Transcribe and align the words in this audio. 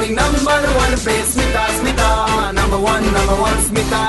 Morning 0.00 0.18
number 0.18 0.66
one 0.68 0.94
पे 0.96 1.14
Smita 1.24 1.66
Smita 1.78 2.50
number 2.50 2.76
one 2.76 3.04
number 3.04 3.40
one 3.40 3.62
Smita 3.64 4.00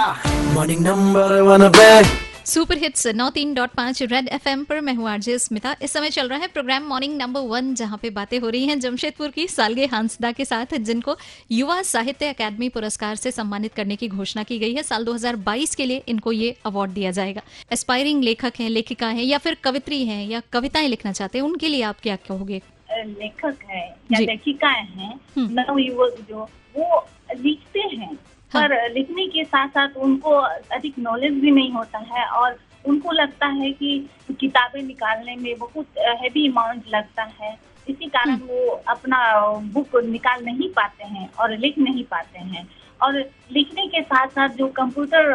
morning 0.54 0.80
number 0.80 1.42
one 1.42 1.68
पे 1.70 2.04
super 2.46 2.78
hits 2.78 3.08
नौ 3.08 3.30
तीन 3.30 3.54
dot 3.54 3.70
पाँच 3.70 4.02
red 4.04 4.28
FM 4.28 4.64
पर 4.64 4.80
मैं 4.82 4.94
हूँ 4.94 5.10
आरजे 5.10 5.38
स्मिता 5.40 5.76
इस 5.82 5.92
समय 5.92 6.10
चल 6.10 6.30
रहा 6.30 6.40
है 6.40 6.48
प्रोग्राम 6.48 6.84
मॉर्निंग 6.84 7.18
नंबर 7.18 7.42
वन 7.42 7.76
जहाँ 7.76 7.98
पे 7.98 8.10
बातें 8.10 8.40
हो 8.40 8.50
रही 8.50 8.66
हैं 8.66 8.80
जमशेदपुर 8.80 9.30
की 9.30 9.48
सालगे 9.48 9.86
हांसदा 9.86 10.32
के 10.32 10.46
साथ, 10.46 10.78
जिनको 10.78 11.18
युवा 11.52 11.82
साहित्य 11.82 12.28
अकादमी 12.28 12.70
पुरस्कार 12.70 13.16
से 13.16 13.32
सम्मानित 13.32 13.74
करने 13.74 13.96
की 13.96 14.08
घोषणा 14.08 14.44
की 14.44 14.60
गई 14.60 14.74
है। 14.74 14.84
साल 14.84 15.06
2022 15.06 15.76
के 15.76 15.86
लिए 15.86 16.04
इनको 16.08 16.32
ये 16.32 16.58
अवार्ड 16.66 16.92
दिया 16.92 17.12
जाएगा। 17.12 17.42
एस्पायरिंग 17.72 18.24
लेखक 18.24 18.54
हैं, 18.60 18.70
लेखिका 18.70 19.08
हैं, 19.08 19.24
या 19.24 19.38
फिर 19.38 19.58
कवित्री 19.64 20.06
हैं, 20.06 20.28
या 20.28 20.42
कविताएँ 20.54 20.88
लिखना 20.88 21.12
चाहते 21.12 21.38
हैं, 21.38 21.46
उनके 21.46 21.68
लिए 21.68 21.82
आप 21.82 22.00
क्या 22.04 22.16
कहोगे 22.16 22.62
लेखक 22.98 23.58
है 23.70 23.98
या 24.12 24.20
लेखिकाएँ 24.20 24.84
हैं 24.84 25.20
नव 25.38 25.80
युवक 25.80 26.16
जो 26.30 26.50
वो 26.78 27.08
लिखते 27.38 27.80
हैं 27.80 28.20
हाँ। 28.52 28.68
पर 28.68 28.92
लिखने 28.92 29.28
के 29.28 29.44
साथ 29.44 29.68
साथ 29.68 29.90
उनको 29.98 30.30
अधिक 30.72 30.94
नॉलेज 31.00 31.34
भी 31.34 31.52
नहीं 31.52 31.72
होता 31.72 31.98
है 31.98 32.26
और 32.26 32.60
उनको 32.86 33.12
लगता 33.12 33.48
है 33.48 33.72
कि 33.72 34.10
किताबें 34.40 34.84
निकालने 34.84 35.36
में 35.36 35.58
बहुत 35.58 35.88
हैवी 35.98 36.48
अमाउंट 36.48 36.84
लगता 36.88 37.24
है। 37.24 37.58
इसी 37.90 38.06
कारण 38.06 38.36
वो 38.36 38.84
अपना 38.88 39.48
बुक 39.48 39.96
निकाल 39.96 40.46
नहीं 40.46 40.70
पाते 40.70 41.04
हैं 41.04 41.34
और 41.34 41.58
लिख 41.58 41.78
नहीं 41.78 42.04
पाते 42.04 42.40
हैं। 42.40 42.70
और 43.02 43.18
लिखने 43.52 43.86
के 43.88 44.02
साथ 44.02 44.28
साथ 44.28 44.50
जो 44.58 44.68
कंप्यूटर 44.78 45.32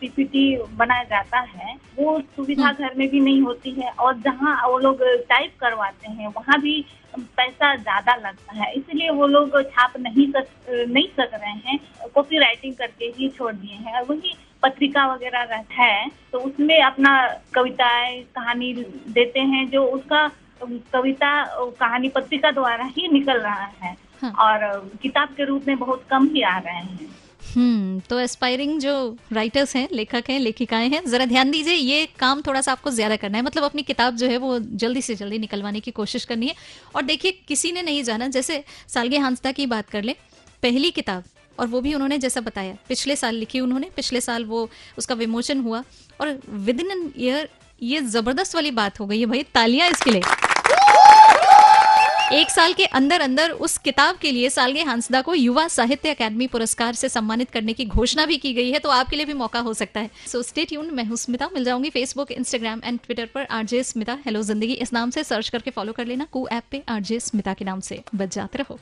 पीपीटी 0.00 0.44
बनाया 0.76 1.02
जाता 1.04 1.40
है 1.40 1.74
वो 1.98 2.18
सुविधा 2.36 2.72
घर 2.72 2.94
में 2.96 3.08
भी 3.08 3.20
नहीं 3.20 3.40
होती 3.42 3.70
है 3.72 3.90
और 3.90 4.16
जहाँ 4.20 4.56
वो 4.68 4.78
लोग 4.78 5.02
टाइप 5.28 5.52
करवाते 5.60 6.10
हैं 6.10 6.28
वहाँ 6.28 6.60
भी 6.60 6.84
पैसा 7.16 7.74
ज़्यादा 7.76 8.14
लगता 8.16 8.54
है। 8.54 8.72
इसलिए 8.72 9.10
वो 9.10 9.26
लोग 9.26 9.60
छाप 9.64 9.92
नहीं 10.00 10.26
सक 10.32 10.48
नहीं 10.88 11.06
सक 11.10 11.30
रहे 11.34 11.52
हैं 11.64 11.78
कॉपी 12.14 12.38
राइटिंग 12.38 12.74
करके 12.74 13.04
ही 13.16 13.28
छोड़ 13.28 13.52
दिए 13.52 13.74
हैं। 13.74 13.94
और 13.94 14.04
वही 14.06 14.34
पत्रिका 14.62 15.06
वगैरह 15.06 15.42
रहता 15.42 15.82
है 15.82 16.10
तो 16.32 16.38
उसमें 16.40 16.80
अपना 16.82 17.16
कविताएँ 17.54 18.20
कहानी 18.36 18.72
देते 19.08 19.40
हैं 19.40 19.68
जो 19.70 19.84
उसका 19.86 20.26
कविता 20.92 21.30
कहानी 21.80 22.08
पत्रिका 22.08 22.50
द्वारा 22.50 22.84
ही 22.96 23.08
निकल 23.08 23.40
रहा 23.40 23.64
है। 23.82 23.96
हाँ। 24.22 24.32
और 24.32 24.90
किताब 25.02 25.28
के 25.28 25.44
रूप 25.44 25.68
में 25.68 25.78
बहुत 25.78 26.04
कम 26.10 26.28
ही 26.34 26.42
आ 26.42 26.58
रहे 26.58 26.74
हैं। 26.74 27.08
हम्म 27.48 28.00
तो 28.08 28.18
एस्पायरिंग 28.20 28.78
जो 28.80 28.94
राइटर्स 29.32 29.74
हैं 29.76 29.88
लेखक 29.92 30.24
हैं 30.30 30.38
लेखिकाएँ 30.40 30.88
हैं 30.90 31.04
जरा 31.06 31.26
ध्यान 31.26 31.50
दीजिए 31.50 31.74
ये 31.74 32.06
काम 32.18 32.40
थोड़ा 32.46 32.60
सा 32.60 32.72
आपको 32.72 32.90
ज़्यादा 32.90 33.16
करना 33.16 33.38
है। 33.38 33.44
मतलब 33.44 33.64
अपनी 33.64 33.82
किताब 33.82 34.16
जो 34.16 34.28
है 34.28 34.36
वो 34.38 34.58
जल्दी 34.58 35.02
से 35.02 35.14
जल्दी 35.14 35.38
निकलवाने 35.38 35.80
की 35.80 35.90
कोशिश 35.92 36.24
करनी 36.24 36.46
है। 36.46 36.54
और 36.94 37.02
देखिए 37.04 37.38
किसी 37.48 37.72
ने 37.72 37.82
नहीं 37.82 38.02
जाना 38.04 38.28
जैसे 38.28 38.62
सालगे 38.88 39.18
हांसदा 39.18 39.52
की 39.52 39.66
बात 39.66 39.88
कर 39.90 40.02
ले 40.02 40.16
पहली 40.62 40.90
किताब 40.90 41.24
और 41.58 41.66
वो 41.66 41.80
भी 41.80 41.94
उन्होंने 41.94 42.18
जैसा 42.18 42.40
बताया 42.40 42.76
पिछले 42.88 43.16
साल 43.16 43.34
लिखी 43.34 43.60
उन्होंने 43.60 43.90
पिछले 43.96 44.20
साल 44.20 44.44
वो 44.44 44.68
उसका 44.98 45.14
विमोचन 45.14 45.60
हुआ। 45.60 45.82
और 46.20 46.38
विद 46.48 46.80
इन 46.80 46.90
एन 46.90 47.10
ईयर 47.18 47.48
ये 47.82 48.00
ज़बरदस्त 48.02 48.54
वाली 48.54 48.70
बात 48.72 49.00
हो 49.00 49.06
गई 49.06 49.20
है 49.20 49.26
भाई 49.26 49.42
तालियाँ 49.54 49.88
इसके 49.90 50.10
लिए। 50.10 50.22
एक 52.32 52.50
साल 52.50 52.72
के 52.72 52.84
अंदर 52.84 53.20
अंदर 53.20 53.50
उस 53.50 53.76
किताब 53.78 54.16
के 54.16 54.30
लिए 54.32 54.48
सालगे 54.50 54.82
हांसदा 54.84 55.20
को 55.22 55.34
युवा 55.34 55.66
साहित्य 55.68 56.10
अकादमी 56.10 56.46
पुरस्कार 56.46 56.94
से 56.94 57.08
सम्मानित 57.08 57.50
करने 57.50 57.72
की 57.72 57.84
घोषणा 57.86 58.26
भी 58.26 58.36
की 58.38 58.52
गई 58.54 58.70
है 58.70 58.78
तो 58.78 58.88
आपके 58.88 59.16
लिए 59.16 59.26
भी 59.26 59.34
मौका 59.34 59.60
हो 59.60 59.72
सकता 59.74 60.00
है। 60.00 60.10
सो 60.26 60.42
स्टे 60.42 60.64
ट्यून 60.64 60.90
मैं 60.94 61.04
हूँ 61.04 61.16
स्मिता, 61.16 61.48
मिल 61.54 61.64
जाऊँगी 61.64 61.90
फेसबुक 61.90 62.32
इंस्टाग्राम 62.32 62.80
एंड 62.84 62.98
ट्विटर 63.06 63.28
पर 63.34 63.46
आरजे 63.50 63.82
स्मिता। 63.82 64.18
हेलो 64.26 64.42
ज़िंदगी 64.42 64.72
इस 64.74 64.92
नाम 64.92 65.10
से 65.10 65.24
सर्च 65.24 65.48
करके 65.48 65.70
फॉलो 65.70 65.92
कर 65.92 66.06
लेना। 66.06 66.26
कू 66.32 66.46
ऐप 66.52 66.64
पे 66.70 66.82
आरजे 66.88 67.20
स्मिता 67.20 67.54
के 67.54 67.64
नाम 67.64 67.80
से। 67.80 68.02
बच 68.14 68.34
जाते 68.34 68.58
रहो। 68.58 68.78